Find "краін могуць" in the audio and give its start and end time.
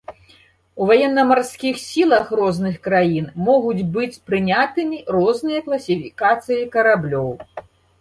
2.89-3.87